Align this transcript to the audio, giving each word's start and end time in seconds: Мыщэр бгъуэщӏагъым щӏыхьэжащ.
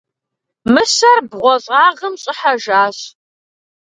Мыщэр 0.73 1.19
бгъуэщӏагъым 1.29 2.13
щӏыхьэжащ. 2.21 2.97